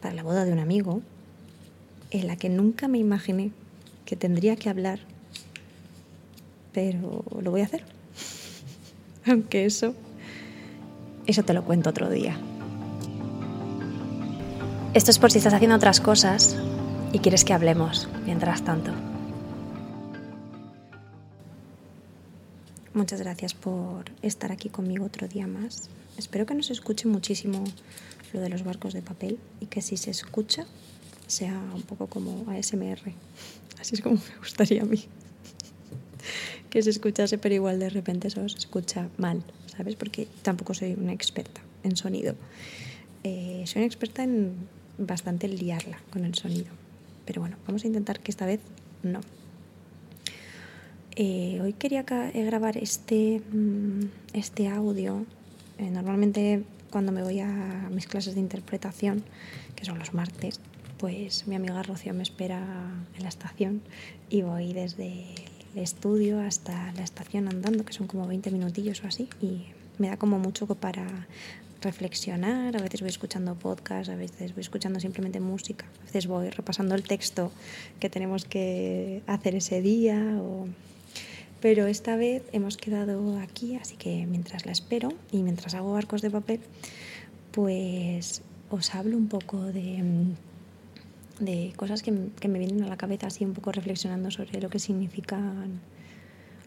para 0.00 0.14
la 0.14 0.22
boda 0.22 0.44
de 0.44 0.52
un 0.52 0.58
amigo 0.58 1.02
en 2.10 2.26
la 2.26 2.36
que 2.36 2.48
nunca 2.48 2.88
me 2.88 2.98
imaginé 2.98 3.52
que 4.04 4.16
tendría 4.16 4.56
que 4.56 4.68
hablar, 4.68 4.98
pero 6.72 7.24
lo 7.40 7.50
voy 7.50 7.60
a 7.60 7.64
hacer. 7.64 7.84
Aunque 9.26 9.64
eso, 9.64 9.94
eso 11.26 11.42
te 11.44 11.54
lo 11.54 11.64
cuento 11.64 11.90
otro 11.90 12.10
día. 12.10 12.36
Esto 14.94 15.12
es 15.12 15.18
por 15.20 15.30
si 15.30 15.38
estás 15.38 15.54
haciendo 15.54 15.76
otras 15.76 16.00
cosas 16.00 16.56
y 17.12 17.20
quieres 17.20 17.44
que 17.44 17.52
hablemos 17.52 18.08
mientras 18.24 18.64
tanto. 18.64 18.92
Muchas 22.92 23.20
gracias 23.20 23.54
por 23.54 24.10
estar 24.20 24.50
aquí 24.50 24.68
conmigo 24.68 25.04
otro 25.04 25.28
día 25.28 25.46
más. 25.46 25.88
Espero 26.18 26.44
que 26.44 26.54
nos 26.56 26.70
escuche 26.70 27.06
muchísimo 27.06 27.62
lo 28.32 28.40
de 28.40 28.48
los 28.48 28.64
barcos 28.64 28.92
de 28.92 29.02
papel 29.02 29.38
y 29.60 29.66
que 29.66 29.82
si 29.82 29.96
se 29.96 30.10
escucha 30.10 30.66
sea 31.26 31.58
un 31.74 31.82
poco 31.82 32.08
como 32.08 32.50
ASMR. 32.50 33.12
Así 33.80 33.94
es 33.94 34.00
como 34.00 34.16
me 34.16 34.38
gustaría 34.38 34.82
a 34.82 34.84
mí. 34.84 35.04
que 36.70 36.82
se 36.82 36.90
escuchase, 36.90 37.38
pero 37.38 37.54
igual 37.54 37.78
de 37.78 37.90
repente 37.90 38.28
eso 38.28 38.48
se 38.48 38.58
escucha 38.58 39.08
mal, 39.18 39.42
¿sabes? 39.76 39.96
Porque 39.96 40.28
tampoco 40.42 40.74
soy 40.74 40.94
una 40.94 41.12
experta 41.12 41.60
en 41.82 41.96
sonido. 41.96 42.34
Eh, 43.24 43.64
soy 43.66 43.80
una 43.80 43.86
experta 43.86 44.22
en 44.22 44.54
bastante 44.98 45.48
liarla 45.48 46.00
con 46.10 46.24
el 46.24 46.34
sonido. 46.34 46.68
Pero 47.26 47.40
bueno, 47.40 47.56
vamos 47.66 47.84
a 47.84 47.86
intentar 47.86 48.20
que 48.20 48.30
esta 48.30 48.46
vez 48.46 48.60
no. 49.02 49.20
Eh, 51.16 51.60
hoy 51.62 51.72
quería 51.74 52.04
eh, 52.08 52.44
grabar 52.44 52.76
este, 52.76 53.40
mm, 53.52 54.04
este 54.32 54.68
audio. 54.68 55.26
normalmente 55.78 56.62
cuando 56.90 57.12
me 57.12 57.22
voy 57.22 57.40
a 57.40 57.88
mis 57.90 58.06
clases 58.06 58.34
de 58.34 58.40
interpretación, 58.40 59.22
que 59.76 59.84
son 59.84 59.98
los 59.98 60.12
martes, 60.12 60.60
pues 60.98 61.46
mi 61.46 61.54
amiga 61.54 61.82
Rocío 61.82 62.12
me 62.12 62.22
espera 62.22 62.60
en 63.16 63.22
la 63.22 63.28
estación 63.28 63.80
y 64.28 64.42
voy 64.42 64.72
desde 64.72 65.34
el 65.74 65.82
estudio 65.82 66.40
hasta 66.40 66.92
la 66.92 67.02
estación 67.02 67.48
andando, 67.48 67.84
que 67.84 67.92
son 67.92 68.06
como 68.06 68.26
20 68.26 68.50
minutillos 68.50 69.02
o 69.02 69.06
así, 69.06 69.28
y 69.40 69.66
me 69.98 70.08
da 70.08 70.16
como 70.16 70.38
mucho 70.38 70.66
para 70.66 71.26
reflexionar, 71.80 72.76
a 72.76 72.82
veces 72.82 73.00
voy 73.00 73.10
escuchando 73.10 73.54
podcast, 73.54 74.10
a 74.10 74.16
veces 74.16 74.52
voy 74.54 74.60
escuchando 74.60 75.00
simplemente 75.00 75.40
música, 75.40 75.86
a 76.02 76.04
veces 76.04 76.26
voy 76.26 76.50
repasando 76.50 76.94
el 76.94 77.02
texto 77.02 77.50
que 77.98 78.10
tenemos 78.10 78.44
que 78.44 79.22
hacer 79.26 79.54
ese 79.54 79.80
día 79.80 80.18
o 80.40 80.66
pero 81.60 81.86
esta 81.86 82.16
vez 82.16 82.42
hemos 82.52 82.76
quedado 82.76 83.38
aquí, 83.38 83.76
así 83.76 83.96
que 83.96 84.26
mientras 84.26 84.66
la 84.66 84.72
espero 84.72 85.10
y 85.30 85.42
mientras 85.42 85.74
hago 85.74 85.92
barcos 85.92 86.22
de 86.22 86.30
papel, 86.30 86.60
pues 87.52 88.42
os 88.70 88.94
hablo 88.94 89.16
un 89.16 89.28
poco 89.28 89.60
de, 89.64 90.02
de 91.40 91.72
cosas 91.76 92.02
que, 92.02 92.28
que, 92.38 92.48
me 92.48 92.58
vienen 92.58 92.82
a 92.82 92.88
la 92.88 92.96
cabeza, 92.96 93.26
así 93.26 93.44
un 93.44 93.52
poco 93.52 93.72
reflexionando 93.72 94.30
sobre 94.30 94.60
lo 94.60 94.70
que 94.70 94.78
significan, 94.78 95.80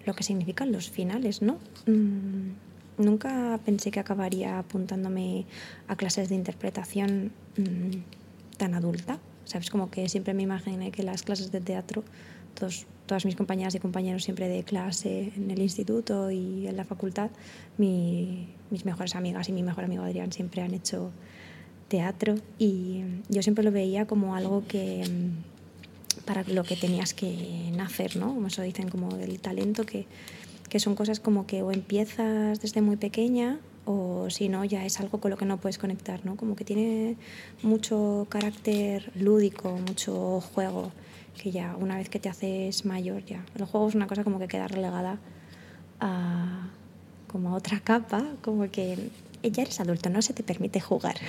lo 0.06 0.14
que 0.14 0.24
significan 0.24 0.72
los 0.72 0.90
finales, 0.90 1.42
¿no? 1.42 1.58
Mm, 1.88 2.52
nunca 2.98 3.60
pensé 3.66 3.92
que 3.92 4.00
acabaría 4.00 4.60
apuntándome 4.60 5.46
a 5.88 5.96
clases 5.96 6.30
de 6.30 6.36
interpretación 6.36 7.32
mm, 7.58 8.58
tan 8.58 8.74
adulta. 8.74 9.20
¿Sabes? 9.46 9.70
Como 9.70 9.92
que 9.92 10.08
siempre 10.08 10.34
me 10.34 10.44
imaginé 10.44 10.92
que 10.92 11.04
las 11.04 11.24
clases 11.24 11.52
de 11.52 11.60
teatro 11.60 12.06
todos, 12.56 12.86
todas 13.06 13.26
mis 13.26 13.36
compañeras 13.36 13.76
y 13.76 13.80
compañeros 13.80 14.24
siempre 14.24 14.48
de 14.48 14.64
clase 14.64 15.32
en 15.36 15.52
el 15.52 15.62
instituto 15.62 16.32
y 16.32 16.68
en 16.68 16.78
la 16.78 16.86
facultad, 16.86 17.30
mis 17.78 18.86
mejores 18.86 19.16
amigas 19.16 19.50
y 19.50 19.52
mi 19.52 19.64
mejor 19.64 19.84
amigo 19.84 20.04
Adrián 20.04 20.32
siempre 20.32 20.62
han 20.62 20.74
hecho 20.74 21.12
teatro 21.88 22.36
y 22.58 23.04
yo 23.30 23.44
siempre 23.44 23.64
lo 23.64 23.72
veía 23.72 24.08
como 24.08 24.36
algo 24.36 24.64
que 24.68 25.04
para 26.26 26.44
lo 26.44 26.64
que 26.64 26.76
tenías 26.76 27.14
que 27.14 27.72
nacer, 27.76 28.16
¿no? 28.16 28.34
Como 28.34 28.48
eso 28.48 28.62
dicen, 28.62 28.90
como 28.90 29.10
del 29.16 29.40
talento, 29.40 29.86
que, 29.86 30.06
que 30.70 30.80
son 30.80 30.96
cosas 30.96 31.20
como 31.20 31.46
que 31.46 31.62
o 31.62 31.72
empiezas 31.72 32.62
desde 32.62 32.82
muy 32.82 32.96
pequeña 32.96 33.60
o 33.86 34.30
si 34.30 34.48
no 34.48 34.64
ya 34.64 34.86
es 34.86 35.00
algo 35.00 35.20
con 35.20 35.32
lo 35.32 35.38
que 35.38 35.46
no 35.46 35.58
puedes 35.58 35.78
conectar, 35.78 36.26
¿no? 36.26 36.38
Como 36.38 36.56
que 36.56 36.64
tiene 36.64 37.18
mucho 37.62 38.26
carácter 38.30 39.12
lúdico, 39.16 39.72
mucho 39.72 40.42
juego 40.42 40.92
que 41.42 41.52
ya 41.52 41.76
una 41.78 41.98
vez 41.98 42.10
que 42.10 42.20
te 42.20 42.30
haces 42.30 42.86
mayor 42.86 43.24
ya. 43.26 43.44
El 43.56 43.66
juego 43.66 43.88
es 43.88 43.96
una 43.96 44.08
cosa 44.08 44.24
como 44.24 44.40
que 44.40 44.48
queda 44.48 44.68
relegada 44.68 45.20
a 46.00 46.70
como 47.28 47.50
a 47.50 47.54
otra 47.54 47.80
capa 47.80 48.24
como 48.42 48.70
que 48.70 49.10
ya 49.42 49.64
eres 49.64 49.80
adulto 49.80 50.10
no 50.10 50.22
se 50.22 50.34
te 50.34 50.44
permite 50.44 50.80
jugar. 50.80 51.16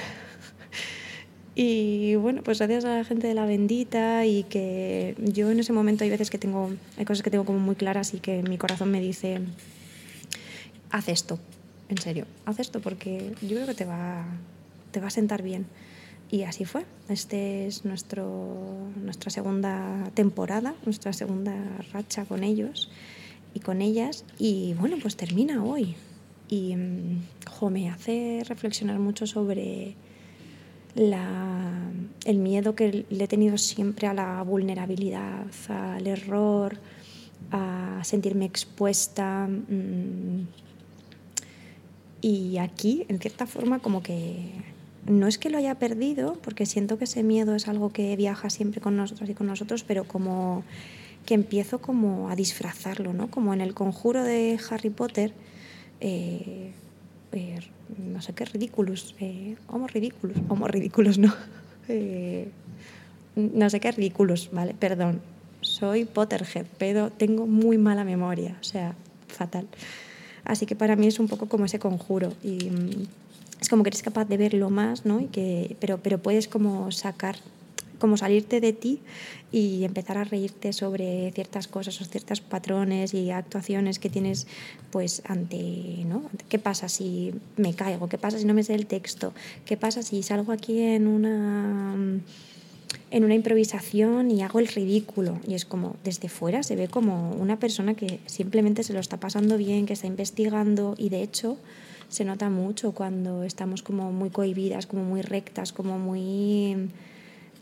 Y 1.57 2.17
bueno 2.17 2.43
pues 2.43 2.59
gracias 2.59 2.85
a 2.85 2.97
la 2.97 3.05
gente 3.05 3.29
de 3.29 3.35
la 3.35 3.47
bendita 3.47 4.27
y 4.27 4.43
que 4.43 5.15
yo 5.19 5.53
en 5.53 5.61
ese 5.61 5.73
momento 5.73 6.03
hay 6.03 6.11
veces 6.11 6.29
que 6.29 6.37
tengo 6.37 6.73
hay 6.99 7.05
cosas 7.05 7.23
que 7.23 7.31
tengo 7.31 7.45
como 7.45 7.61
muy 7.61 7.77
claras 7.77 8.13
y 8.13 8.19
que 8.19 8.43
mi 8.43 8.59
corazón 8.59 8.91
me 8.91 9.01
dice 9.01 9.39
haz 10.91 11.09
esto 11.09 11.39
en 11.89 11.99
serio 11.99 12.27
haz 12.45 12.59
esto 12.59 12.81
porque 12.81 13.35
yo 13.41 13.51
creo 13.51 13.67
que 13.69 13.75
te 13.75 13.85
va 13.85 14.25
te 14.91 14.99
va 14.99 15.07
a 15.07 15.11
sentar 15.11 15.43
bien 15.43 15.67
y 16.35 16.43
así 16.43 16.65
fue. 16.65 16.85
Este 17.09 17.69
es 17.69 17.85
nuestro, 17.85 18.57
nuestra 19.01 19.31
segunda 19.31 20.11
temporada, 20.15 20.75
nuestra 20.85 21.13
segunda 21.13 21.55
racha 21.93 22.25
con 22.25 22.43
ellos 22.43 22.91
y 23.55 23.61
con 23.61 23.81
ellas. 23.81 24.25
Y 24.37 24.75
bueno, 24.75 24.97
pues 25.01 25.15
termina 25.17 25.63
hoy. 25.63 25.95
Y 26.49 26.75
mm, 26.75 27.23
me 27.71 27.89
hace 27.89 28.43
reflexionar 28.49 28.99
mucho 28.99 29.29
sobre 29.29 29.95
la, 30.97 31.89
el 32.25 32.39
miedo 32.39 32.75
que 32.75 33.07
le 33.09 33.25
he 33.25 33.29
tenido 33.29 33.57
siempre 33.57 34.09
a 34.09 34.13
la 34.13 34.43
vulnerabilidad, 34.43 35.47
al 35.69 36.05
error, 36.09 36.79
a 37.53 38.01
sentirme 38.03 38.45
expuesta. 38.45 39.47
Mm, 39.47 40.49
y 42.23 42.59
aquí, 42.59 43.07
en 43.09 43.21
cierta 43.21 43.47
forma, 43.47 43.79
como 43.79 44.03
que 44.03 44.74
no 45.07 45.27
es 45.27 45.39
que 45.39 45.51
lo 45.51 45.59
haya 45.59 45.75
perdido, 45.77 46.39
porque 46.43 46.67
siento 46.67 46.99
que 46.99 47.05
ese 47.05 47.23
miedo 47.23 47.55
es 47.55 47.69
algo 47.69 47.93
que 47.93 48.17
viaja 48.17 48.51
siempre 48.51 48.81
con 48.81 48.97
nosotros 48.97 49.29
y 49.29 49.35
con 49.35 49.47
nosotros, 49.47 49.85
pero 49.85 50.05
como 50.05 50.65
que 51.27 51.35
empiezo 51.35 51.81
como 51.81 52.29
a 52.29 52.37
disfrazarlo, 52.37 53.13
¿no? 53.13 53.29
Como 53.29 53.55
en 53.55 53.61
el 53.61 53.75
conjuro 53.75 54.23
de 54.23 54.59
Harry 54.71 54.91
Potter, 54.91 55.33
eh, 56.01 56.73
eh, 57.33 57.61
no 57.99 58.23
sé 58.23 58.33
qué, 58.33 58.45
ridículos, 58.45 59.15
eh, 59.21 59.57
homo 59.69 59.87
ridículos, 59.87 60.37
homo 60.49 60.69
ridículos, 60.69 61.19
no, 61.19 61.35
eh, 61.89 62.49
no 63.37 63.71
sé 63.71 63.81
qué 63.81 63.93
ridículos, 63.93 64.51
¿vale? 64.53 64.75
Perdón, 64.75 65.21
soy 65.61 66.05
Potterhead, 66.05 66.67
pero 66.79 67.11
tengo 67.11 67.47
muy 67.47 67.79
mala 67.79 68.05
memoria, 68.05 68.57
o 68.61 68.65
sea, 68.65 68.95
fatal. 69.29 69.67
Así 70.45 70.67
que 70.67 70.77
para 70.77 70.95
mí 70.95 71.07
es 71.07 71.19
un 71.19 71.29
poco 71.29 71.49
como 71.49 71.65
ese 71.65 71.79
conjuro 71.79 72.33
y 72.43 72.71
mm, 72.71 73.07
es 73.61 73.69
como 73.69 73.83
que 73.83 73.89
eres 73.89 74.03
capaz 74.03 74.27
de 74.27 74.37
verlo 74.37 74.71
más, 74.71 75.05
¿no? 75.05 75.21
Y 75.21 75.27
que, 75.27 75.77
pero, 75.81 75.99
pero 75.99 76.19
puedes 76.19 76.49
como 76.49 76.91
sacar, 76.93 77.37
como 77.99 78.17
salirte 78.17 78.61
de 78.61 78.73
ti 78.73 79.01
y 79.53 79.85
empezar 79.85 80.19
a 80.19 80.25
reírte 80.25 80.73
sobre 80.73 81.31
ciertas 81.33 81.69
cosas 81.69 82.01
o 82.01 82.05
ciertos 82.05 82.41
patrones 82.41 83.15
y 83.15 83.31
actuaciones 83.31 83.99
que 83.99 84.11
tienes 84.11 84.47
pues 84.91 85.23
ante, 85.27 86.05
¿no? 86.07 86.25
¿Qué 86.49 86.59
pasa 86.59 86.89
si 86.89 87.33
me 87.57 87.75
caigo? 87.75 88.09
¿Qué 88.09 88.19
pasa 88.19 88.39
si 88.39 88.45
no 88.45 88.55
me 88.55 88.65
sé 88.65 88.75
el 88.75 88.87
texto? 88.87 89.33
¿Qué 89.65 89.77
pasa 89.77 90.03
si 90.03 90.23
salgo 90.23 90.53
aquí 90.53 90.81
en 90.81 91.07
una 91.07 91.97
en 93.11 93.23
una 93.23 93.35
improvisación 93.35 94.31
y 94.33 94.43
hago 94.43 94.59
el 94.59 94.67
ridículo. 94.67 95.39
Y 95.47 95.55
es 95.55 95.65
como, 95.65 95.95
desde 96.03 96.29
fuera 96.29 96.65
se 96.65 96.75
ve 96.75 96.89
como 96.89 97.31
una 97.33 97.61
persona 97.61 97.95
que 97.95 98.19
simplemente 98.27 98.83
se 98.83 98.93
lo 98.93 98.99
está 98.99 99.19
pasando 99.19 99.57
bien, 99.57 99.87
que 99.87 99.93
está 99.93 100.09
investigando 100.09 100.97
y 100.99 101.11
de 101.11 101.23
hecho 101.23 101.57
se 102.15 102.25
nota 102.25 102.49
mucho 102.49 102.93
cuando 102.93 103.43
estamos 103.43 103.83
como 103.83 104.13
muy 104.13 104.31
cohibidas, 104.31 104.87
como 104.87 105.03
muy 105.03 105.21
rectas, 105.21 105.73
como 105.73 105.99
muy 105.99 106.89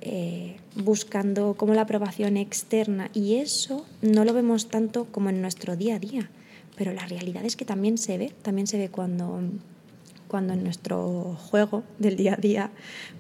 eh, 0.03 0.57
buscando 0.77 1.55
como 1.55 1.73
la 1.73 1.83
aprobación 1.83 2.37
externa. 2.37 3.11
Y 3.15 3.37
eso 3.37 3.87
no 4.03 4.27
lo 4.27 4.35
vemos 4.35 4.69
tanto 4.69 5.07
como 5.07 5.31
en 5.31 5.41
nuestro 5.41 5.75
día 5.75 5.97
a 5.97 5.99
día. 5.99 6.31
pero 6.77 6.93
la 6.93 7.07
realidad 7.07 7.45
es 7.45 7.57
que 7.57 7.65
también 7.65 7.97
se 7.97 8.19
ve, 8.19 8.33
también 8.43 8.67
se 8.67 8.79
ve 8.79 8.89
cuando 8.89 9.41
cuando 10.33 10.55
en 10.55 10.65
nuestro 10.65 11.37
juego 11.51 11.83
del 11.99 12.17
día 12.17 12.33
a 12.33 12.37
día 12.37 12.71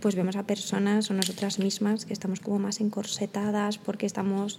pues 0.00 0.14
vemos 0.14 0.34
a 0.34 0.44
personas 0.44 1.10
o 1.10 1.12
nosotras 1.12 1.58
mismas 1.58 2.06
que 2.06 2.14
estamos 2.14 2.40
como 2.40 2.58
más 2.58 2.80
encorsetadas 2.80 3.76
porque 3.76 4.06
estamos 4.06 4.58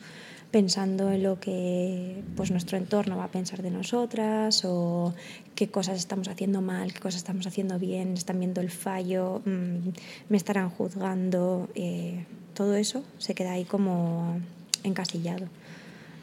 pensando 0.51 1.09
en 1.09 1.23
lo 1.23 1.39
que 1.39 2.21
pues 2.35 2.51
nuestro 2.51 2.77
entorno 2.77 3.17
va 3.17 3.23
a 3.23 3.31
pensar 3.31 3.63
de 3.63 3.71
nosotras 3.71 4.61
o 4.65 5.15
qué 5.55 5.69
cosas 5.69 5.97
estamos 5.97 6.27
haciendo 6.27 6.61
mal, 6.61 6.93
qué 6.93 6.99
cosas 6.99 7.21
estamos 7.23 7.47
haciendo 7.47 7.79
bien, 7.79 8.13
están 8.13 8.37
viendo 8.37 8.61
el 8.61 8.69
fallo, 8.69 9.41
mm, 9.45 9.89
me 10.29 10.37
estarán 10.37 10.69
juzgando, 10.69 11.69
eh, 11.73 12.27
todo 12.53 12.75
eso 12.75 13.03
se 13.17 13.33
queda 13.33 13.53
ahí 13.53 13.65
como 13.65 14.37
encasillado. 14.83 15.47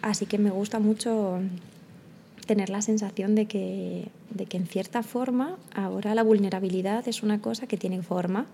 Así 0.01 0.27
que 0.27 0.39
me 0.39 0.51
gusta 0.51 0.79
mucho 0.79 1.41
tener 2.51 2.69
la 2.69 2.83
sensación 2.83 3.37
de 3.37 3.47
que, 3.47 4.09
de 4.31 4.47
que 4.47 4.57
en 4.57 4.67
cierta 4.67 5.05
forma 5.05 5.57
ahora 5.73 6.17
la 6.17 6.25
vulnerabilidad 6.25 7.07
es 7.07 7.23
una 7.23 7.41
cosa 7.41 7.69
que 7.69 7.77
tiene 7.77 8.03
forma 8.03 8.47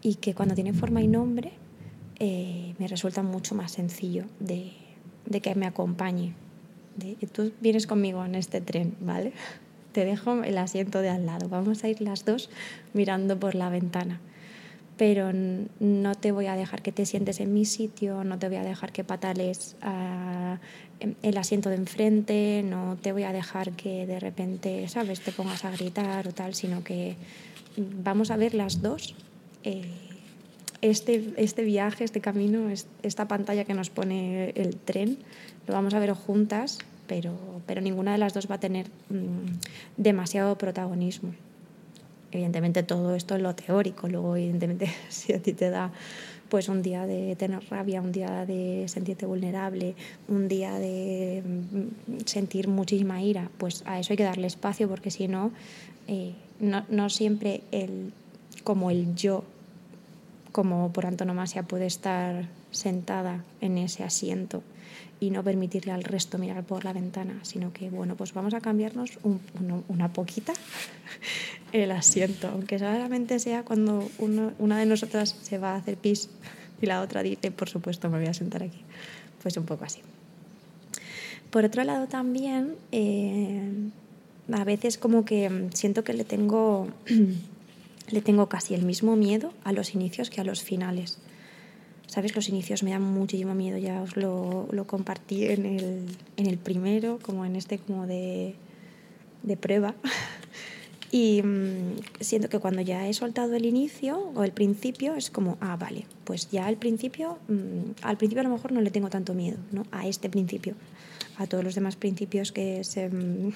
y 0.00 0.14
que 0.14 0.32
cuando 0.32 0.54
tiene 0.54 0.72
forma 0.72 1.02
y 1.02 1.06
nombre 1.06 1.52
eh, 2.18 2.74
me 2.78 2.88
resulta 2.88 3.22
mucho 3.22 3.54
más 3.54 3.72
sencillo 3.72 4.24
de, 4.40 4.72
de 5.26 5.42
que 5.42 5.54
me 5.54 5.66
acompañe. 5.66 6.32
De, 6.96 7.14
tú 7.26 7.52
vienes 7.60 7.86
conmigo 7.86 8.24
en 8.24 8.36
este 8.36 8.62
tren, 8.62 8.96
¿vale? 9.00 9.34
Te 9.92 10.06
dejo 10.06 10.42
el 10.42 10.56
asiento 10.56 11.02
de 11.02 11.10
al 11.10 11.26
lado, 11.26 11.50
vamos 11.50 11.84
a 11.84 11.88
ir 11.90 12.00
las 12.00 12.24
dos 12.24 12.48
mirando 12.94 13.38
por 13.38 13.54
la 13.54 13.68
ventana 13.68 14.18
pero 14.96 15.30
no 15.32 16.14
te 16.14 16.32
voy 16.32 16.46
a 16.46 16.56
dejar 16.56 16.82
que 16.82 16.92
te 16.92 17.04
sientes 17.04 17.40
en 17.40 17.52
mi 17.52 17.64
sitio, 17.64 18.24
no 18.24 18.38
te 18.38 18.48
voy 18.48 18.56
a 18.56 18.62
dejar 18.62 18.92
que 18.92 19.04
patales 19.04 19.76
a 19.82 20.58
el 21.22 21.36
asiento 21.36 21.68
de 21.68 21.76
enfrente, 21.76 22.62
no 22.64 22.96
te 23.00 23.12
voy 23.12 23.24
a 23.24 23.32
dejar 23.32 23.72
que 23.72 24.06
de 24.06 24.18
repente, 24.18 24.88
¿sabes?, 24.88 25.20
te 25.20 25.32
pongas 25.32 25.64
a 25.66 25.70
gritar 25.70 26.26
o 26.26 26.32
tal, 26.32 26.54
sino 26.54 26.82
que 26.82 27.16
vamos 27.76 28.30
a 28.30 28.36
ver 28.36 28.54
las 28.54 28.80
dos. 28.80 29.14
Eh, 29.62 29.84
este, 30.80 31.34
este 31.36 31.64
viaje, 31.64 32.04
este 32.04 32.20
camino, 32.20 32.70
esta 33.02 33.28
pantalla 33.28 33.64
que 33.64 33.74
nos 33.74 33.90
pone 33.90 34.50
el 34.50 34.76
tren, 34.76 35.18
lo 35.66 35.74
vamos 35.74 35.92
a 35.94 35.98
ver 35.98 36.12
juntas, 36.12 36.78
pero, 37.06 37.34
pero 37.66 37.80
ninguna 37.80 38.12
de 38.12 38.18
las 38.18 38.32
dos 38.32 38.50
va 38.50 38.56
a 38.56 38.60
tener 38.60 38.86
mm, 39.10 39.98
demasiado 39.98 40.56
protagonismo 40.56 41.34
evidentemente 42.32 42.82
todo 42.82 43.14
esto 43.14 43.36
es 43.36 43.42
lo 43.42 43.54
teórico, 43.54 44.08
luego 44.08 44.36
evidentemente 44.36 44.88
si 45.08 45.32
a 45.32 45.40
ti 45.40 45.52
te 45.52 45.70
da 45.70 45.92
pues 46.48 46.68
un 46.68 46.80
día 46.82 47.06
de 47.06 47.34
tener 47.36 47.64
rabia, 47.70 48.00
un 48.00 48.12
día 48.12 48.46
de 48.46 48.84
sentirte 48.88 49.26
vulnerable, 49.26 49.94
un 50.28 50.46
día 50.46 50.78
de 50.78 51.42
mm, 51.44 52.24
sentir 52.24 52.68
muchísima 52.68 53.20
ira, 53.22 53.50
pues 53.58 53.82
a 53.86 53.98
eso 53.98 54.12
hay 54.12 54.16
que 54.16 54.24
darle 54.24 54.46
espacio 54.46 54.88
porque 54.88 55.10
si 55.10 55.26
no, 55.26 55.50
eh, 56.06 56.34
no, 56.60 56.84
no 56.88 57.10
siempre 57.10 57.62
el, 57.72 58.12
como 58.62 58.90
el 58.90 59.14
yo, 59.16 59.44
como 60.52 60.92
por 60.92 61.06
antonomasia 61.06 61.64
puede 61.64 61.86
estar 61.86 62.46
sentada 62.70 63.44
en 63.60 63.78
ese 63.78 64.04
asiento 64.04 64.62
y 65.18 65.30
no 65.30 65.42
permitirle 65.42 65.92
al 65.92 66.04
resto 66.04 66.38
mirar 66.38 66.62
por 66.64 66.84
la 66.84 66.92
ventana, 66.92 67.38
sino 67.42 67.72
que, 67.72 67.90
bueno, 67.90 68.16
pues 68.16 68.34
vamos 68.34 68.54
a 68.54 68.60
cambiarnos 68.60 69.18
una 69.88 70.12
poquita 70.12 70.52
el 71.72 71.90
asiento, 71.90 72.48
aunque 72.48 72.78
solamente 72.78 73.38
sea 73.38 73.64
cuando 73.64 74.08
una 74.58 74.78
de 74.78 74.86
nosotras 74.86 75.36
se 75.42 75.58
va 75.58 75.72
a 75.72 75.76
hacer 75.76 75.96
pis 75.96 76.28
y 76.80 76.86
la 76.86 77.00
otra 77.02 77.22
dice, 77.22 77.50
por 77.50 77.68
supuesto, 77.68 78.08
me 78.10 78.18
voy 78.18 78.28
a 78.28 78.34
sentar 78.34 78.62
aquí. 78.62 78.80
Pues 79.42 79.56
un 79.56 79.64
poco 79.64 79.84
así. 79.84 80.00
Por 81.50 81.64
otro 81.64 81.84
lado 81.84 82.06
también, 82.06 82.74
eh, 82.92 83.62
a 84.52 84.64
veces 84.64 84.98
como 84.98 85.24
que 85.24 85.68
siento 85.74 86.04
que 86.04 86.12
le 86.12 86.24
tengo, 86.24 86.88
le 88.10 88.20
tengo 88.20 88.48
casi 88.48 88.74
el 88.74 88.82
mismo 88.82 89.16
miedo 89.16 89.52
a 89.64 89.72
los 89.72 89.94
inicios 89.94 90.30
que 90.30 90.40
a 90.40 90.44
los 90.44 90.62
finales. 90.62 91.18
¿Sabes? 92.06 92.36
Los 92.36 92.48
inicios 92.48 92.82
me 92.82 92.90
dan 92.90 93.02
muchísimo 93.02 93.54
miedo, 93.54 93.78
ya 93.78 94.00
os 94.00 94.16
lo, 94.16 94.68
lo 94.70 94.86
compartí 94.86 95.46
en 95.46 95.66
el, 95.66 96.06
en 96.36 96.46
el, 96.46 96.56
primero, 96.56 97.18
como 97.20 97.44
en 97.44 97.56
este 97.56 97.78
como 97.78 98.06
de, 98.06 98.54
de 99.42 99.56
prueba. 99.56 99.94
Y 101.10 101.42
mmm, 101.42 101.96
siento 102.20 102.48
que 102.48 102.58
cuando 102.58 102.82
ya 102.82 103.08
he 103.08 103.14
soltado 103.14 103.54
el 103.54 103.64
inicio 103.64 104.32
o 104.34 104.44
el 104.44 104.52
principio 104.52 105.14
es 105.14 105.30
como, 105.30 105.56
ah, 105.60 105.76
vale, 105.76 106.06
pues 106.24 106.50
ya 106.50 106.66
al 106.66 106.76
principio, 106.76 107.38
mmm, 107.48 107.92
al 108.02 108.16
principio 108.16 108.40
a 108.40 108.44
lo 108.44 108.50
mejor 108.50 108.72
no 108.72 108.80
le 108.80 108.90
tengo 108.90 109.08
tanto 109.08 109.34
miedo, 109.34 109.58
¿no? 109.72 109.84
A 109.92 110.06
este 110.06 110.28
principio, 110.28 110.74
a 111.38 111.46
todos 111.46 111.62
los 111.62 111.74
demás 111.74 111.96
principios 111.96 112.52
que 112.52 112.82
se, 112.84 113.08
mmm, 113.08 113.52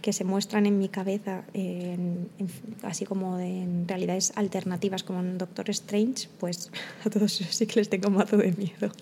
que 0.00 0.12
se 0.12 0.24
muestran 0.24 0.66
en 0.66 0.78
mi 0.78 0.88
cabeza, 0.88 1.42
en, 1.54 2.28
en, 2.38 2.48
así 2.82 3.04
como 3.04 3.38
en 3.38 3.88
realidades 3.88 4.32
alternativas 4.36 5.02
como 5.02 5.20
en 5.20 5.38
Doctor 5.38 5.68
Strange, 5.70 6.28
pues 6.38 6.70
a 7.04 7.10
todos 7.10 7.32
sí 7.32 7.66
que 7.66 7.80
les 7.80 7.88
tengo 7.88 8.10
mazo 8.10 8.36
de 8.36 8.52
miedo. 8.52 8.92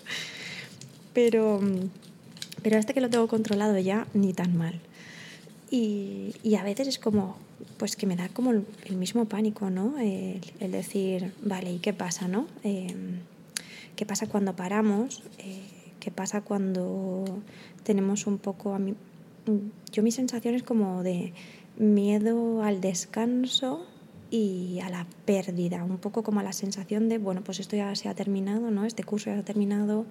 Pero, 1.13 1.61
pero 2.63 2.77
este 2.77 2.93
que 2.93 3.01
lo 3.01 3.09
tengo 3.09 3.27
controlado 3.27 3.77
ya, 3.79 4.07
ni 4.13 4.33
tan 4.33 4.57
mal. 4.57 4.79
Y, 5.69 6.33
a 6.57 6.63
veces 6.63 6.87
es 6.87 6.99
como, 6.99 7.37
pues 7.77 7.95
que 7.95 8.05
me 8.05 8.15
da 8.15 8.29
como 8.29 8.51
el, 8.51 8.65
mismo 8.95 9.25
pánico, 9.25 9.69
¿no? 9.69 9.97
El, 9.99 10.71
decir, 10.71 11.33
vale, 11.41 11.73
¿y 11.73 11.79
qué 11.79 11.93
pasa, 11.93 12.27
no? 12.27 12.47
Eh, 12.63 12.95
¿Qué 13.95 14.05
pasa 14.05 14.27
cuando 14.27 14.55
paramos? 14.55 15.23
Eh, 15.39 15.61
¿Qué 15.99 16.11
pasa 16.11 16.41
cuando 16.41 17.25
tenemos 17.83 18.27
un 18.27 18.37
poco, 18.37 18.73
a 18.73 18.79
mí, 18.79 18.95
yo 19.91 20.03
mi 20.03 20.11
sensación 20.11 20.55
es 20.55 20.63
como 20.63 21.03
de 21.03 21.33
miedo 21.77 22.63
al 22.63 22.81
descanso 22.81 23.85
y 24.29 24.79
a 24.83 24.89
la 24.89 25.05
pérdida, 25.25 25.83
un 25.83 25.97
poco 25.97 26.23
como 26.23 26.39
a 26.39 26.43
la 26.43 26.53
sensación 26.53 27.07
de, 27.09 27.17
bueno, 27.17 27.43
pues 27.43 27.59
esto 27.59 27.75
ya 27.75 27.93
se 27.95 28.09
ha 28.09 28.13
terminado, 28.13 28.71
¿no? 28.71 28.85
Este 28.85 29.03
curso 29.03 29.29
ya 29.29 29.39
ha 29.39 29.43
terminado, 29.43 30.05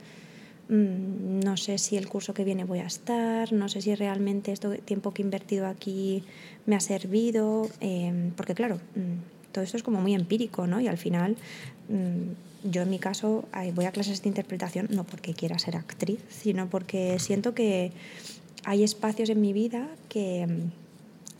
mmm, 0.69 1.41
no 1.41 1.57
sé 1.57 1.79
si 1.79 1.97
el 1.97 2.09
curso 2.09 2.35
que 2.35 2.45
viene 2.45 2.65
voy 2.65 2.81
a 2.81 2.87
estar, 2.87 3.53
no 3.53 3.69
sé 3.69 3.81
si 3.81 3.95
realmente 3.95 4.53
este 4.53 4.79
tiempo 4.79 5.13
que 5.13 5.23
he 5.23 5.25
invertido 5.25 5.67
aquí 5.67 6.23
me 6.67 6.77
ha 6.77 6.81
servido, 6.81 7.69
eh, 7.81 8.31
porque 8.37 8.55
claro, 8.55 8.81
mmm, 8.95 9.53
todo 9.53 9.65
esto 9.65 9.77
es 9.77 9.83
como 9.83 10.01
muy 10.01 10.15
empírico, 10.15 10.67
¿no? 10.67 10.81
Y 10.81 10.89
al 10.89 10.99
final, 10.99 11.37
mmm, 11.89 12.71
yo 12.71 12.83
en 12.83 12.91
mi 12.91 12.99
caso 12.99 13.45
voy 13.75 13.85
a 13.85 13.93
clases 13.93 14.23
de 14.23 14.29
interpretación 14.29 14.89
no 14.91 15.05
porque 15.05 15.35
quiera 15.35 15.59
ser 15.59 15.77
actriz, 15.77 16.21
sino 16.29 16.69
porque 16.69 17.19
siento 17.21 17.55
que 17.55 17.93
hay 18.65 18.83
espacios 18.83 19.31
en 19.31 19.41
mi 19.41 19.53
vida 19.53 19.89
que 20.09 20.49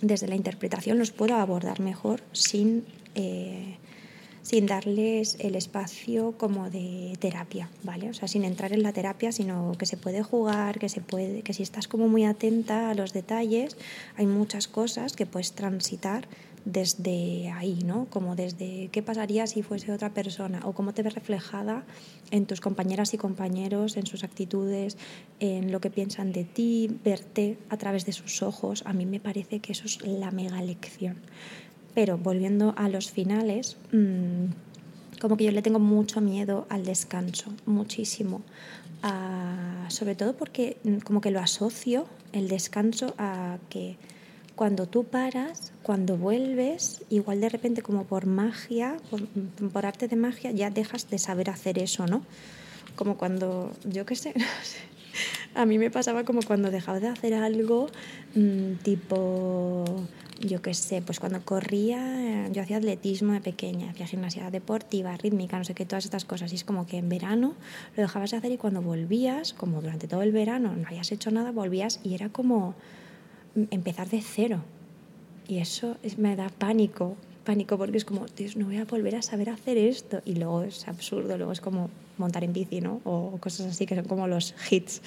desde 0.03 0.29
la 0.29 0.37
interpretación 0.37 0.99
los 0.99 1.11
puedo 1.11 1.35
abordar 1.37 1.81
mejor 1.81 2.23
sin... 2.33 2.85
Eh, 3.15 3.77
sin 4.47 4.67
darles 4.67 5.37
el 5.41 5.57
espacio 5.57 6.39
como 6.39 6.71
de 6.71 7.17
terapia, 7.19 7.69
¿vale? 7.83 8.11
O 8.11 8.15
sea, 8.15 8.29
sin 8.29 8.45
entrar 8.45 8.73
en 8.73 8.85
la 8.85 8.93
terapia, 8.93 9.33
sino 9.33 9.73
que 9.77 9.87
se 9.87 9.97
puede 9.97 10.23
jugar, 10.23 10.79
que 10.79 10.89
se 10.89 11.01
puede, 11.01 11.43
que 11.43 11.53
si 11.53 11.65
estás 11.65 11.89
como 11.89 12.07
muy 12.07 12.25
atenta 12.25 12.91
a 12.91 12.95
los 12.95 13.13
detalles, 13.13 13.77
hay 14.17 14.27
muchas 14.27 14.69
cosas 14.69 15.17
que 15.17 15.27
puedes 15.27 15.51
transitar 15.51 16.29
desde 16.65 17.51
ahí, 17.51 17.81
¿no? 17.85 18.07
Como 18.09 18.37
desde 18.37 18.89
qué 18.93 19.03
pasaría 19.03 19.49
si 19.49 19.63
fuese 19.65 19.91
otra 19.91 20.15
persona 20.15 20.61
o 20.63 20.75
cómo 20.75 20.95
te 20.95 21.03
ves 21.03 21.17
reflejada 21.17 21.85
en 22.31 22.47
tus 22.47 22.61
compañeras 22.61 23.15
y 23.15 23.19
compañeros, 23.19 23.97
en 23.97 24.07
sus 24.07 24.23
actitudes, 24.23 24.97
en 25.41 25.73
lo 25.73 25.81
que 25.81 25.91
piensan 25.91 26.31
de 26.33 26.45
ti, 26.45 26.89
verte 27.05 27.59
a 27.69 27.77
través 27.79 28.07
de 28.07 28.13
sus 28.13 28.43
ojos. 28.43 28.85
A 28.87 28.93
mí 28.93 29.07
me 29.07 29.19
parece 29.19 29.59
que 29.59 29.73
eso 29.73 29.87
es 29.87 30.07
la 30.07 30.31
mega 30.31 30.63
lección. 30.63 31.17
Pero 31.97 32.19
volviendo 32.19 32.75
a 32.77 32.89
los 32.89 33.11
finales, 33.11 33.77
mmm, 33.91 34.45
como 35.21 35.37
que 35.37 35.45
yo 35.45 35.51
le 35.51 35.63
tengo 35.63 35.79
mucho 35.79 36.21
miedo 36.21 36.67
al 36.69 36.85
descanso, 36.85 37.53
muchísimo. 37.65 38.43
Uh, 39.03 39.91
sobre 39.91 40.15
todo 40.15 40.37
porque 40.37 40.77
mm, 40.85 40.99
como 40.99 41.21
que 41.21 41.31
lo 41.31 41.41
asocio 41.41 42.07
el 42.33 42.49
descanso 42.49 43.15
a 43.19 43.59
que 43.71 43.97
cuando 44.55 44.87
tú 44.87 45.05
paras, 45.05 45.73
cuando 45.83 46.19
vuelves, 46.19 47.03
igual 47.09 47.41
de 47.41 47.49
repente 47.49 47.81
como 47.83 48.05
por 48.05 48.27
magia, 48.27 48.99
por, 49.11 49.27
por 49.73 49.87
arte 49.87 50.07
de 50.07 50.17
magia, 50.17 50.51
ya 50.51 50.71
dejas 50.71 51.09
de 51.09 51.19
saber 51.19 51.51
hacer 51.51 51.79
eso, 51.79 52.07
¿no? 52.07 52.23
Como 52.95 53.17
cuando, 53.17 53.73
yo 53.85 54.05
qué 54.05 54.17
sé, 54.17 54.35
no 54.37 54.45
sé 54.63 54.97
a 55.57 55.65
mí 55.65 55.79
me 55.79 55.91
pasaba 55.91 56.25
como 56.25 56.43
cuando 56.43 56.71
dejaba 56.71 57.01
de 57.01 57.09
hacer 57.09 57.35
algo 57.35 57.89
tipo 58.83 59.85
yo 60.41 60.63
qué 60.63 60.75
sé, 60.75 61.03
pues 61.03 61.21
cuando 61.21 61.41
corría, 61.45 62.49
yo 62.49 62.63
hacía 62.63 62.77
atletismo 62.77 63.33
de 63.33 63.41
pequeña, 63.41 63.91
hacía 63.91 64.07
gimnasia 64.07 64.51
deportiva, 64.51 65.17
rítmica, 65.17 65.59
no 65.59 65.65
sé 65.65 65.75
qué, 65.75 65.87
todas 65.87 66.05
estas 66.05 66.25
cosas. 66.25 66.53
Y 66.53 66.57
es 66.57 66.65
como 66.65 66.87
que 66.87 66.99
en 66.99 67.09
verano 67.09 67.55
lo 67.97 68.03
dejabas 68.03 68.31
de 68.31 68.37
hacer 68.39 68.53
y 68.53 68.57
cuando 68.57 68.83
volvías, 68.83 69.53
como 69.53 69.81
durante 69.81 70.09
todo 70.09 70.23
el 70.23 70.33
verano 70.33 70.75
no 70.77 70.87
habías 70.87 71.11
hecho 71.13 71.31
nada, 71.31 71.53
volvías 71.53 72.01
y 72.03 72.15
era 72.15 72.29
como 72.29 72.75
empezar 73.71 74.09
de 74.09 74.21
cero. 74.21 74.63
Y 75.49 75.59
eso 75.59 75.97
es, 76.03 76.19
me 76.19 76.37
da 76.37 76.49
pánico, 76.49 77.17
pánico 77.45 77.79
porque 77.79 77.97
es 77.97 78.05
como, 78.05 78.27
Dios, 78.37 78.57
no 78.57 78.67
voy 78.67 78.77
a 78.77 78.85
volver 78.85 79.17
a 79.17 79.23
saber 79.23 79.51
hacer 79.51 79.79
esto. 79.79 80.21
Y 80.25 80.35
luego 80.35 80.63
es 80.63 80.87
absurdo, 80.89 81.37
luego 81.37 81.53
es 81.53 81.61
como 81.61 81.89
montar 82.19 82.45
en 82.45 82.53
bici, 82.53 82.81
¿no? 82.81 83.01
O 83.05 83.39
cosas 83.39 83.67
así 83.67 83.87
que 83.87 83.95
son 83.95 84.05
como 84.05 84.27
los 84.27 84.55
hits, 84.71 85.01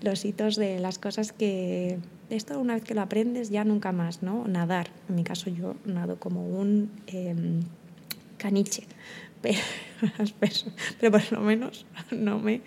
los 0.00 0.24
hitos 0.24 0.56
de 0.56 0.78
las 0.78 0.98
cosas 0.98 1.32
que 1.32 1.98
esto 2.30 2.58
una 2.58 2.74
vez 2.74 2.84
que 2.84 2.94
lo 2.94 3.00
aprendes 3.00 3.50
ya 3.50 3.64
nunca 3.64 3.92
más, 3.92 4.22
¿no? 4.22 4.46
Nadar. 4.46 4.90
En 5.08 5.14
mi 5.14 5.24
caso 5.24 5.50
yo 5.50 5.76
nado 5.84 6.18
como 6.18 6.46
un 6.46 6.90
em, 7.06 7.62
caniche, 8.36 8.84
pero, 9.42 9.60
pero 11.00 11.12
por 11.12 11.32
lo 11.32 11.40
menos 11.40 11.86
no 12.10 12.38
me 12.38 12.60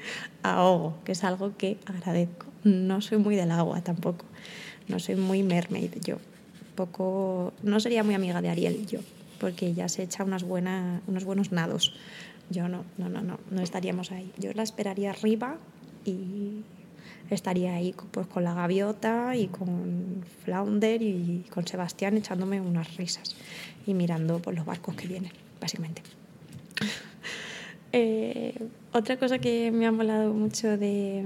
ahogo, 0.44 0.98
que 1.06 1.12
es 1.14 1.24
algo 1.24 1.56
que 1.58 1.78
agradezco. 1.86 2.48
No 2.64 3.02
soy 3.02 3.18
muy 3.18 3.36
del 3.36 3.52
agua 3.52 3.82
tampoco, 3.82 4.26
no 4.88 5.00
soy 5.00 5.16
muy 5.16 5.44
mermaid 5.44 5.92
yo. 6.04 6.18
Poco, 6.76 7.54
no 7.64 7.80
sería 7.80 8.04
muy 8.04 8.16
amiga 8.16 8.42
de 8.42 8.50
Ariel 8.50 8.88
yo, 8.88 9.00
porque 9.40 9.74
ya 9.74 9.90
se 9.90 10.04
echa 10.04 10.24
unas 10.24 10.44
buenas, 10.44 11.02
unos 11.08 11.26
buenos 11.26 11.52
nados. 11.52 11.94
Yo 12.50 12.68
no, 12.68 12.84
no, 12.98 13.10
no, 13.10 13.22
no, 13.22 13.40
no 13.50 13.62
estaríamos 13.62 14.12
ahí. 14.12 14.32
Yo 14.38 14.52
la 14.54 14.64
esperaría 14.64 15.12
arriba 15.12 15.58
y 16.06 16.64
estaría 17.36 17.74
ahí 17.74 17.96
pues, 18.12 18.28
con 18.28 18.44
la 18.44 18.54
gaviota 18.54 19.36
y 19.36 19.48
con 19.48 20.24
Flounder 20.44 21.02
y 21.02 21.46
con 21.50 21.68
Sebastián 21.68 22.18
echándome 22.18 22.62
unas 22.62 22.98
risas 22.98 23.36
y 23.86 23.94
mirando 23.94 24.40
por 24.40 24.54
los 24.54 24.66
barcos 24.66 24.96
que 24.96 25.08
vienen, 25.08 25.32
básicamente. 25.60 26.02
Eh, 27.94 28.56
otra 28.94 29.18
cosa 29.18 29.40
que 29.40 29.70
me 29.70 29.86
ha 29.86 29.92
molado 29.92 30.34
mucho 30.34 30.78
de, 30.78 31.26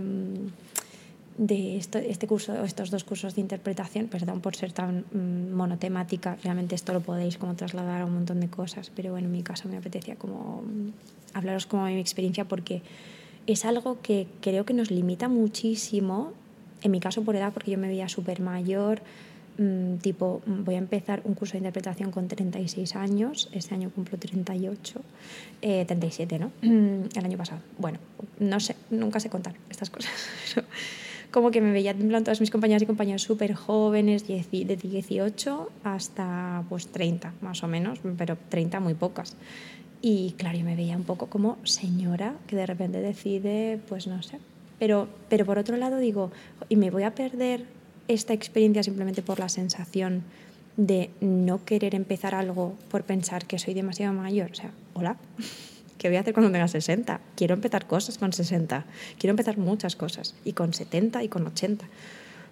de 1.38 1.78
este 1.78 2.28
curso, 2.28 2.64
estos 2.64 2.90
dos 2.90 3.04
cursos 3.04 3.36
de 3.36 3.42
interpretación, 3.42 4.08
perdón 4.08 4.42
por 4.42 4.56
ser 4.56 4.72
tan 4.72 5.06
mm, 5.12 5.54
monotemática, 5.54 6.38
realmente 6.44 6.76
esto 6.76 6.94
lo 6.94 7.02
podéis 7.02 7.38
como 7.38 7.56
trasladar 7.56 8.02
a 8.02 8.06
un 8.06 8.16
montón 8.16 8.40
de 8.40 8.48
cosas, 8.48 8.92
pero 8.96 9.12
bueno, 9.12 9.28
en 9.28 9.34
mi 9.34 9.44
caso 9.44 9.68
me 9.68 9.78
apetecía 9.78 10.16
como 10.16 10.64
mm, 10.64 10.90
hablaros 11.34 11.66
como 11.66 11.86
de 11.86 11.94
mi 11.94 12.00
experiencia 12.00 12.46
porque 12.46 12.82
es 13.48 13.66
algo 13.66 14.02
que 14.02 14.28
creo 14.42 14.66
que 14.66 14.74
nos 14.74 14.92
limita 14.92 15.28
muchísimo, 15.28 16.34
en 16.82 16.92
mi 16.92 17.00
caso 17.00 17.24
por 17.24 17.36
edad, 17.36 17.54
porque 17.54 17.72
yo 17.72 17.78
me 17.78 17.88
veía 17.88 18.10
súper 18.10 18.42
mayor, 18.42 19.02
mm, 19.58 19.98
tipo, 19.98 20.42
mm, 20.46 20.64
voy 20.64 20.76
a 20.76 20.80
empezar 20.80 21.22
un 21.24 21.34
curso 21.34 21.54
de 21.54 21.60
interpretación 21.60 22.12
con 22.12 22.28
36 22.28 22.96
años, 22.96 23.50
este 23.52 23.76
año 23.76 23.90
cumplo 23.90 24.18
38, 24.18 25.02
37, 25.62 26.36
eh, 26.36 26.40
¿no? 26.40 26.52
El 26.62 27.26
año 27.26 27.38
pasado. 27.38 27.62
Bueno, 27.78 28.00
no 28.40 28.60
sé, 28.60 28.76
nunca 28.90 29.20
sé 29.20 29.30
contar 29.30 29.56
estas 29.70 29.90
cosas. 29.90 30.12
Como 31.32 31.52
que 31.52 31.60
me 31.60 31.74
veía 31.74 31.92
en 31.92 32.08
plan 32.08 32.24
todas 32.24 32.40
mis 32.40 32.50
compañeras 32.50 32.82
y 32.84 32.86
compañeros 32.86 33.22
súper 33.22 33.56
jóvenes, 33.56 34.26
de 34.26 34.78
18 34.82 35.70
hasta 35.84 36.64
pues 36.70 36.88
30 36.88 37.34
más 37.42 37.62
o 37.62 37.68
menos, 37.68 38.00
pero 38.18 38.38
30 38.50 38.80
muy 38.80 38.94
pocas. 38.94 39.36
Y 40.08 40.36
claro, 40.38 40.56
yo 40.60 40.66
me 40.66 40.76
veía 40.76 40.96
un 40.96 41.04
poco 41.04 41.32
como 41.32 41.58
señora 41.64 42.36
que 42.46 42.56
de 42.56 42.68
repente 42.68 43.02
decide, 43.02 43.80
pues 43.90 44.06
no 44.06 44.22
sé. 44.22 44.38
Pero, 44.78 45.08
pero 45.30 45.48
por 45.48 45.58
otro 45.58 45.78
lado 45.78 45.98
digo, 45.98 46.32
y 46.70 46.76
me 46.76 46.92
voy 46.92 47.02
a 47.02 47.16
perder 47.16 47.66
esta 48.08 48.32
experiencia 48.34 48.84
simplemente 48.84 49.24
por 49.24 49.40
la 49.40 49.50
sensación 49.50 50.22
de 50.78 51.10
no 51.22 51.66
querer 51.66 51.96
empezar 51.96 52.36
algo 52.36 52.76
por 52.92 53.02
pensar 53.02 53.48
que 53.48 53.58
soy 53.58 53.74
demasiado 53.74 54.14
mayor. 54.14 54.52
O 54.52 54.54
sea, 54.54 54.70
hola, 54.94 55.18
¿qué 55.98 56.08
voy 56.08 56.18
a 56.18 56.20
hacer 56.20 56.36
cuando 56.36 56.52
tenga 56.52 56.68
60? 56.68 57.20
Quiero 57.36 57.56
empezar 57.56 57.88
cosas 57.88 58.20
con 58.20 58.32
60, 58.32 58.86
quiero 59.18 59.32
empezar 59.32 59.58
muchas 59.58 59.96
cosas, 59.96 60.36
y 60.46 60.54
con 60.54 60.76
70 60.76 61.24
y 61.24 61.30
con 61.30 61.48
80. 61.48 61.84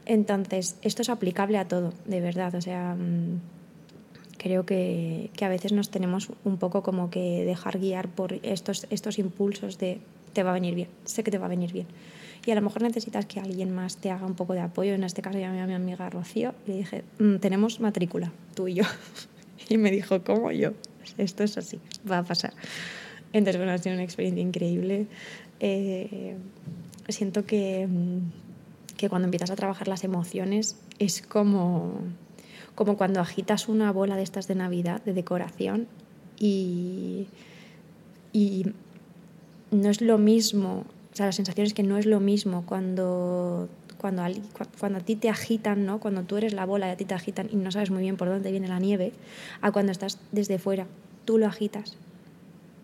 Entonces, 0.08 0.78
esto 0.82 1.04
es 1.04 1.10
aplicable 1.10 1.60
a 1.60 1.68
todo, 1.68 1.94
de 2.06 2.20
verdad. 2.20 2.56
O 2.56 2.62
sea, 2.62 2.96
mm, 2.96 3.42
creo 4.44 4.66
que, 4.66 5.32
que, 5.38 5.46
a 5.46 5.50
veces 5.50 5.72
nos 5.72 5.90
tenemos 5.90 6.30
un 6.44 6.58
poco 6.58 6.84
como 6.84 7.10
que 7.10 7.46
dejar 7.46 7.80
guiar 7.80 8.10
por 8.10 8.34
estos, 8.44 8.86
estos 8.90 9.18
impulsos 9.18 9.78
de 9.78 10.02
te 10.34 10.44
va 10.44 10.50
a 10.50 10.54
venir 10.54 10.76
bien, 10.76 10.90
sé 11.06 11.24
que 11.24 11.32
te 11.32 11.38
va 11.38 11.46
a 11.46 11.50
venir 11.50 11.72
bien. 11.72 11.88
Y 12.46 12.52
a 12.52 12.56
lo 12.56 12.62
mejor 12.62 12.82
necesitas 12.82 13.26
que 13.26 13.40
alguien 13.40 13.74
más 13.74 13.96
te 13.98 14.12
haga 14.12 14.26
un 14.26 14.36
poco 14.36 14.54
de 14.54 14.60
apoyo. 14.60 14.94
En 14.94 15.06
este 15.06 15.22
caso 15.22 15.40
llamé 15.40 15.62
a 15.62 15.68
mi 15.68 15.74
amiga 15.74 16.10
Rocío 16.10 16.54
y 16.68 16.72
le 16.72 16.78
dije, 16.80 17.04
mm, 17.20 17.38
tenemos 17.38 17.80
matrícula, 17.80 18.34
tú 18.54 18.68
y 18.68 18.76
yo. 18.76 18.84
Y 19.70 19.78
me 19.78 19.92
dijo, 19.92 20.22
¿cómo 20.26 20.52
yo? 20.52 20.74
Esto 21.18 21.46
es 21.46 21.58
así, 21.58 21.80
va 22.10 22.18
a 22.18 22.24
pasar. 22.24 22.54
Entonces, 23.32 23.56
bueno, 23.56 23.72
ha 23.72 23.78
sido 23.78 23.94
una 23.94 24.04
experiencia 24.04 24.42
increíble. 24.42 25.08
Eh, 25.62 26.36
siento 27.08 27.46
que, 27.46 27.88
mm, 27.88 28.98
que 28.98 29.08
cuando 29.08 29.26
empiezas 29.28 29.52
a 29.52 29.56
trabajar 29.56 29.88
las 29.88 30.04
emociones 30.04 30.76
es 31.00 31.22
como 31.22 31.94
como 32.76 32.98
cuando 32.98 33.20
agitas 33.20 33.68
una 33.68 33.92
bola 33.92 34.16
de 34.16 34.24
estas 34.24 34.48
de 34.48 34.56
Navidad, 34.56 35.02
de 35.04 35.14
decoración, 35.14 35.88
y, 36.40 37.28
y 38.32 38.66
no 39.72 39.90
es 39.90 40.02
lo 40.02 40.18
mismo, 40.18 40.86
o 41.12 41.16
sea, 41.16 41.28
la 41.28 41.32
sensación 41.32 41.68
es 41.68 41.74
que 41.74 41.84
no 41.84 41.98
es 41.98 42.06
lo 42.06 42.20
mismo 42.20 42.66
cuando, 42.66 43.70
cuando, 43.98 44.24
cuando 44.80 45.00
a 45.00 45.02
ti 45.02 45.16
te 45.16 45.30
agitan, 45.30 45.86
¿no? 45.86 46.00
cuando 46.00 46.24
tú 46.24 46.38
eres 46.38 46.54
la 46.54 46.66
bola 46.66 46.88
y 46.88 46.92
a 46.92 46.98
ti 46.98 47.06
te 47.06 47.14
agitan 47.14 47.50
y 47.52 47.56
no 47.56 47.72
sabes 47.72 47.92
muy 47.92 48.02
bien 48.02 48.18
por 48.18 48.28
dónde 48.28 48.52
viene 48.52 48.68
la 48.68 48.80
nieve, 48.80 49.14
a 49.62 49.72
cuando 49.72 49.92
estás 49.92 50.20
desde 50.32 50.58
fuera, 50.60 50.88
tú 51.26 51.38
lo 51.38 51.48
agitas 51.48 51.98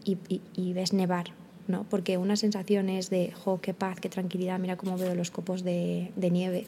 y 0.06 0.74
ves 0.74 0.94
nevar 0.94 1.26
¿no? 1.70 1.86
Porque 1.90 2.18
una 2.18 2.36
sensación 2.36 2.90
es 2.90 3.10
de, 3.10 3.32
jo, 3.32 3.62
qué 3.62 3.74
paz, 3.74 4.00
qué 4.00 4.10
tranquilidad, 4.10 4.60
mira 4.60 4.76
cómo 4.76 4.98
veo 4.98 5.16
los 5.16 5.32
copos 5.32 5.64
de, 5.64 6.12
nieve. 6.18 6.66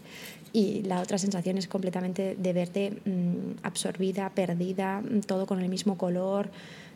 Y 0.53 0.83
la 0.83 1.01
otra 1.01 1.17
sensación 1.17 1.57
es 1.57 1.67
completamente 1.67 2.35
de 2.35 2.53
verte 2.53 3.01
mmm, 3.05 3.57
absorbida, 3.63 4.29
perdida, 4.29 5.01
todo 5.25 5.45
con 5.47 5.59
el 5.59 5.69
mismo 5.69 5.97
color, 5.97 6.49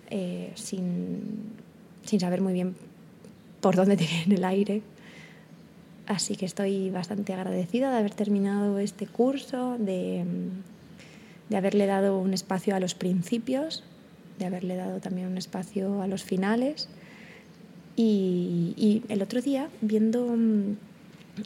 eh, 0.10 0.52
sin, 0.56 1.54
sin 2.06 2.20
saber 2.20 2.42
muy 2.42 2.54
bien 2.54 2.76
por 3.60 3.76
dónde 3.76 3.98
te 4.02 4.06
viene 4.06 4.36
el 4.36 4.46
aire. 4.46 4.82
Así 6.06 6.36
que 6.36 6.46
estoy 6.46 6.92
bastante 6.92 7.34
agradecida 7.34 7.92
de 7.92 7.98
haber 7.98 8.14
terminado 8.14 8.78
este 8.78 9.08
curso, 9.08 9.76
de, 9.80 10.24
de 11.50 11.58
haberle 11.58 11.88
dado 11.88 12.20
un 12.20 12.36
espacio 12.36 12.76
a 12.76 12.80
los 12.80 12.94
principios, 12.94 13.84
de 14.38 14.46
haberle 14.46 14.76
dado 14.76 15.00
también 15.00 15.28
un 15.28 15.40
espacio 15.40 16.04
a 16.04 16.08
los 16.08 16.24
finales 16.24 16.88
y, 17.96 19.02
el 19.10 19.22
otro 19.22 19.42
día, 19.42 19.70
viendo, 19.82 20.36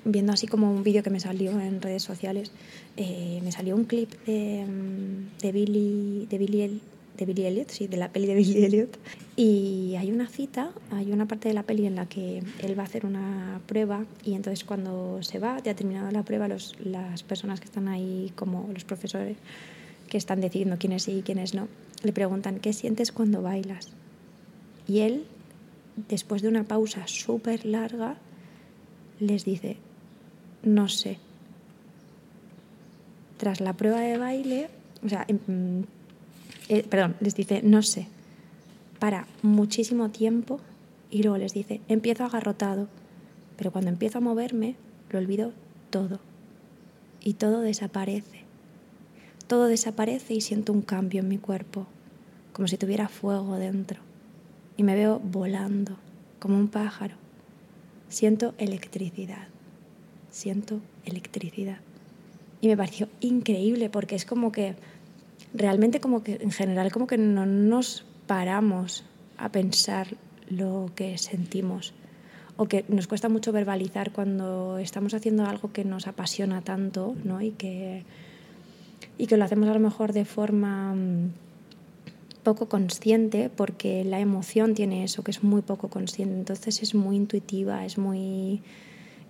viendo 0.06 0.34
así 0.34 0.48
como 0.48 0.72
un 0.72 0.84
vídeo 0.84 1.04
que 1.04 1.10
me 1.10 1.20
salió 1.20 1.60
en 1.60 1.82
redes 1.82 2.04
sociales, 2.04 2.52
eh, 2.98 3.40
me 3.44 3.52
salió 3.52 3.76
un 3.76 3.86
clip 3.86 4.12
de, 4.26 4.66
de 5.42 5.52
Billy, 5.52 6.28
de 6.30 6.38
Billy, 6.38 6.82
de 7.18 7.26
Billy 7.26 7.46
Elliot, 7.46 7.70
sí, 7.70 7.88
de 7.88 7.98
la 7.98 8.12
peli 8.12 8.28
de 8.28 8.36
Billy 8.36 8.64
Elliot. 8.64 8.98
Y 9.36 9.96
hay 9.98 10.12
una 10.12 10.28
cita, 10.28 10.72
hay 10.92 11.12
una 11.12 11.28
parte 11.28 11.50
de 11.50 11.54
la 11.54 11.64
peli 11.64 11.86
en 11.86 11.96
la 11.96 12.08
que 12.08 12.42
él 12.60 12.78
va 12.78 12.84
a 12.84 12.86
hacer 12.86 13.06
una 13.06 13.62
prueba 13.68 14.06
y 14.24 14.34
entonces 14.34 14.64
cuando 14.64 15.22
se 15.22 15.40
va, 15.40 15.62
ya 15.64 15.74
ha 15.74 15.76
terminado 15.76 16.10
la 16.12 16.24
prueba, 16.24 16.48
los, 16.48 16.76
las 16.84 17.24
personas 17.24 17.60
que 17.60 17.66
están 17.66 17.88
ahí, 17.88 18.32
como 18.36 18.70
los 18.74 18.84
profesores 18.84 19.38
que 20.10 20.18
están 20.18 20.42
decidiendo 20.42 20.78
quiénes 20.78 21.04
sí 21.04 21.20
y 21.20 21.22
quiénes 21.22 21.54
no, 21.54 21.68
le 22.04 22.12
preguntan, 22.12 22.60
¿qué 22.60 22.74
sientes 22.74 23.12
cuando 23.12 23.42
bailas? 23.42 23.90
Y 24.88 25.00
él 25.00 25.26
después 26.08 26.42
de 26.42 26.48
una 26.48 26.64
pausa 26.64 27.08
súper 27.08 27.66
larga, 27.66 28.18
les 29.20 29.44
dice, 29.44 29.78
no 30.64 30.88
sé. 30.88 31.18
Tras 33.38 33.62
la 33.62 33.74
prueba 33.74 34.02
de 34.02 34.18
baile, 34.18 34.70
o 35.04 35.10
sea, 35.10 35.26
em, 35.28 35.86
eh, 36.70 36.84
perdón, 36.84 37.16
les 37.20 37.36
dice, 37.36 37.62
no 37.64 37.82
sé, 37.82 38.08
para 39.00 39.28
muchísimo 39.42 40.10
tiempo 40.10 40.60
y 41.10 41.24
luego 41.24 41.38
les 41.38 41.54
dice, 41.54 41.82
empiezo 41.88 42.26
agarrotado, 42.26 42.88
pero 43.58 43.72
cuando 43.72 43.90
empiezo 43.90 44.20
a 44.20 44.22
moverme, 44.22 44.76
lo 45.10 45.20
olvido 45.20 45.54
todo. 45.90 46.20
Y 47.22 47.34
todo 47.34 47.62
desaparece. 47.62 48.44
Todo 49.48 49.66
desaparece 49.66 50.36
y 50.36 50.42
siento 50.42 50.72
un 50.72 50.82
cambio 50.82 51.22
en 51.22 51.28
mi 51.28 51.38
cuerpo, 51.38 51.88
como 52.54 52.68
si 52.68 52.78
tuviera 52.78 53.10
fuego 53.10 53.56
dentro 53.58 54.09
y 54.80 54.84
me 54.84 54.96
veo 54.96 55.20
volando 55.20 55.98
como 56.40 56.58
un 56.58 56.70
pájaro. 56.70 57.16
Siento 58.08 58.54
electricidad, 58.58 59.50
siento 60.32 60.80
electricidad. 61.04 61.80
Y 62.62 62.70
me 62.70 62.78
pareció 62.78 63.10
increíble 63.20 63.90
porque 63.90 64.16
es 64.16 64.24
como 64.24 64.54
que 64.54 64.76
realmente 65.54 66.00
como 66.00 66.24
que 66.24 66.36
en 66.36 66.52
general 66.52 66.94
como 66.94 67.08
que 67.08 67.18
no 67.18 67.46
nos 67.46 68.06
paramos 68.26 69.04
a 69.38 69.52
pensar 69.52 70.16
lo 70.50 70.90
que 70.96 71.18
sentimos 71.18 71.94
o 72.56 72.68
que 72.68 72.86
nos 72.88 73.08
cuesta 73.08 73.28
mucho 73.28 73.52
verbalizar 73.52 74.14
cuando 74.14 74.78
estamos 74.78 75.14
haciendo 75.14 75.46
algo 75.46 75.74
que 75.74 75.84
nos 75.84 76.08
apasiona 76.08 76.62
tanto 76.62 77.18
¿no? 77.26 77.42
y, 77.42 77.52
que, 77.52 78.06
y 79.18 79.28
que 79.28 79.36
lo 79.36 79.44
hacemos 79.44 79.68
a 79.68 79.74
lo 79.74 79.82
mejor 79.82 80.14
de 80.14 80.24
forma 80.24 80.96
mm, 80.96 81.32
poco 82.50 82.68
consciente 82.68 83.52
porque 83.56 84.04
la 84.04 84.20
emoción 84.20 84.74
tiene 84.74 85.04
eso, 85.04 85.24
que 85.24 85.30
es 85.30 85.44
muy 85.44 85.62
poco 85.62 85.88
consciente. 85.88 86.34
Entonces 86.36 86.82
es 86.82 86.96
muy 86.96 87.16
intuitiva, 87.16 87.86
es 87.86 88.00
muy, 88.00 88.64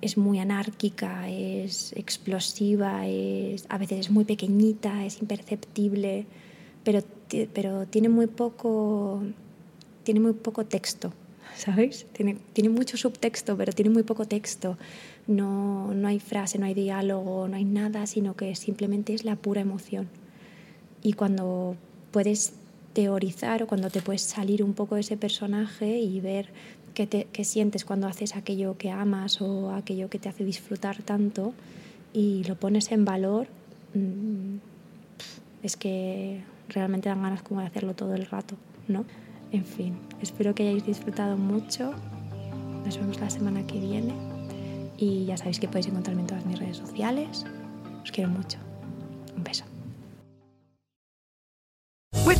es 0.01 0.17
muy 0.17 0.39
anárquica, 0.39 1.29
es 1.29 1.91
explosiva, 1.97 3.05
es, 3.07 3.65
a 3.67 3.77
veces 3.77 3.99
es 3.99 4.09
muy 4.09 4.23
pequeñita, 4.23 5.05
es 5.05 5.19
imperceptible, 5.21 6.27
pero, 6.85 7.01
pero 7.53 7.85
tiene, 7.87 8.07
muy 8.07 8.27
poco, 8.27 9.21
tiene 10.03 10.21
muy 10.21 10.31
poco 10.31 10.63
texto, 10.65 11.11
¿sabéis? 11.57 12.05
Tiene, 12.13 12.37
tiene 12.53 12.69
mucho 12.69 12.95
subtexto, 12.95 13.57
pero 13.57 13.73
tiene 13.73 13.91
muy 13.91 14.03
poco 14.03 14.23
texto. 14.23 14.77
no, 15.27 15.93
no 15.93 16.07
hay 16.07 16.21
frase, 16.21 16.57
no 16.57 16.67
hay 16.67 16.73
diálogo, 16.73 17.49
no 17.49 17.57
hay 17.57 17.65
nada, 17.65 18.07
sino 18.07 18.37
que 18.37 18.55
simplemente 18.55 19.13
es 19.13 19.25
la 19.25 19.35
pura 19.35 19.59
emoción. 19.59 20.07
Y 21.03 21.13
cuando 21.13 21.75
puedes 22.11 22.53
teorizar 22.93 23.63
o 23.63 23.67
cuando 23.67 23.89
te 23.89 24.01
puedes 24.01 24.21
salir 24.21 24.63
un 24.63 24.73
poco 24.73 24.95
de 24.95 25.01
ese 25.01 25.17
personaje 25.17 25.99
y 25.99 26.19
ver 26.19 26.49
qué, 26.93 27.07
te, 27.07 27.43
sientes 27.43 27.85
cuando 27.85 28.07
haces 28.07 28.35
aquello 28.35 28.77
que 28.77 28.91
amas 28.91 29.41
o 29.41 29.71
aquello 29.71 30.09
que 30.09 30.19
te 30.19 30.29
hace 30.29 30.43
disfrutar 30.43 31.01
tanto 31.03 31.53
y 32.13 32.43
lo 32.45 32.55
pones 32.55 32.91
en 32.91 33.05
valor, 33.05 33.47
mm, 33.93 34.57
es 35.63 35.77
que 35.77 36.41
realmente 36.69 37.09
dan 37.09 37.21
ganas 37.21 37.41
como 37.41 37.61
de 37.61 37.67
hacerlo 37.67 37.93
todo 37.93 38.15
el 38.15 38.25
rato, 38.25 38.55
¿no? 38.87 39.05
En 39.51 39.65
fin, 39.65 39.97
espero 40.21 40.53
que 40.53 40.63
hayáis 40.63 40.85
disfrutado 40.85 41.37
mucho. 41.37 41.91
Nos 42.85 42.97
vemos 42.97 43.19
la 43.19 43.29
semana 43.29 43.65
que 43.65 43.79
viene. 43.79 44.13
Y 44.97 45.25
ya 45.25 45.37
sabéis 45.37 45.59
que 45.59 45.67
podéis 45.67 45.87
encontrarme 45.87 46.21
en 46.21 46.27
todas 46.27 46.45
mis 46.45 46.59
redes 46.59 46.77
sociales. 46.77 47.45
Os 48.03 48.11
quiero 48.11 48.29
mucho. 48.29 48.59
Un 49.35 49.43
beso. 49.43 49.65